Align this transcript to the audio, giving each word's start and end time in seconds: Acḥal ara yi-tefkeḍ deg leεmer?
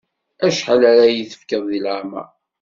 Acḥal 0.47 0.81
ara 0.91 1.05
yi-tefkeḍ 1.15 1.63
deg 1.69 1.81
leεmer? 1.83 2.27